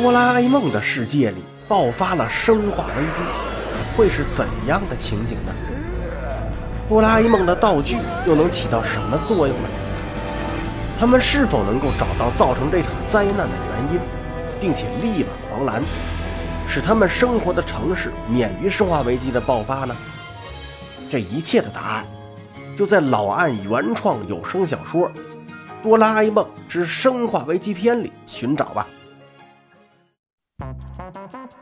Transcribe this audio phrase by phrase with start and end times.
[0.00, 5.52] 哆啦 A 梦的世界里爆发了生化危机，会是怎样的情景呢？
[6.88, 9.68] 哆啦 A 梦的道具又能起到什么作用呢？
[11.00, 14.00] 他们是否能够找到造成这场灾难的原因，
[14.60, 15.82] 并且力挽狂澜，
[16.68, 19.96] 使他们生活的城市免于生化危机的爆发呢？
[21.10, 22.06] 这一切的答案，
[22.78, 25.08] 就在老岸原创有声小说
[25.82, 28.86] 《哆啦 A 梦之生化危机篇》里寻找吧。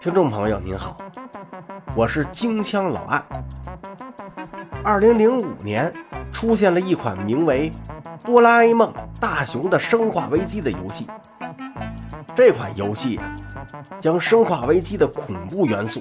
[0.06, 0.96] 听众朋友您好，
[1.96, 3.20] 我是京腔老艾。
[4.84, 5.92] 二零零五年
[6.30, 7.68] 出现了一款名为
[8.24, 11.08] 《哆啦 A 梦大雄的生化危机》的游戏。
[12.36, 13.34] 这款游戏啊，
[14.00, 16.00] 将生化危机的恐怖元素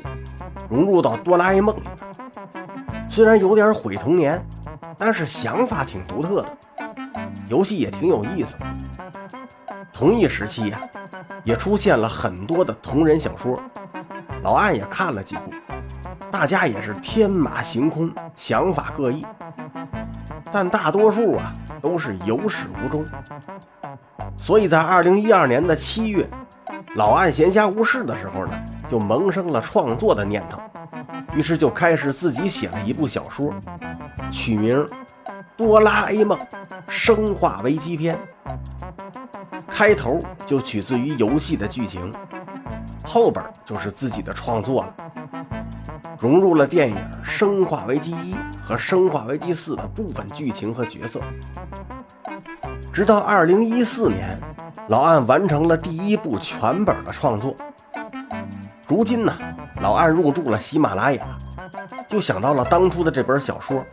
[0.69, 1.81] 融入到哆啦 A 梦里。
[3.09, 4.39] 虽然有点毁童年，
[4.99, 6.57] 但是想法挺独特的，
[7.49, 8.55] 游戏也挺有意思。
[9.91, 10.79] 同一时期呀，
[11.43, 13.59] 也出现了很多的同人小说，
[14.45, 15.51] 老岸也看了几部，
[16.29, 19.25] 大家也是天马行空，想法各异，
[20.51, 23.03] 但大多数啊都是有始无终。
[24.37, 26.29] 所以在二零一二年的七月，
[26.93, 28.53] 老岸闲暇无事的时候呢，
[28.87, 30.61] 就萌生了创作的念头。
[31.33, 33.51] 于是就开始自己写了一部小说，
[34.29, 34.77] 取名
[35.57, 36.37] 《哆啦 A 梦
[36.87, 38.15] 生化危机篇》。
[39.67, 42.13] 开头就取自于游戏的剧情，
[43.05, 44.95] 后边就是自己的创作了，
[46.19, 51.21] 融入了电影《生化危机一》和《生化危机四》的部分剧情和角色。
[52.91, 54.39] 直到2014年，
[54.87, 57.53] 老岸完成了第一部全本的创作。
[58.87, 59.33] 如今呢？
[59.81, 61.25] 老岸入驻了喜马拉雅，
[62.07, 63.83] 就想到了当初的这本小说，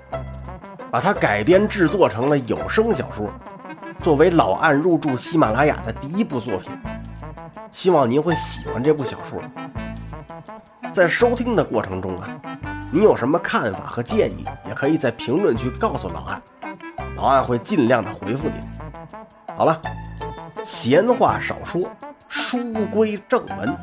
[0.90, 3.28] 把它改编制作成了有声小说，
[4.00, 6.70] 作为老岸入驻喜马拉雅的第一部作品。
[7.72, 9.42] 希望您会喜欢这部小说。
[10.92, 12.28] 在收听的过程中啊，
[12.92, 16.42] 你有什么看法和建议，也可以在评论区告诉老岸，
[17.16, 18.60] 老岸会尽量的回复您。
[19.56, 19.80] 好了，
[20.64, 21.90] 闲话少说，
[22.28, 23.76] 书归正文。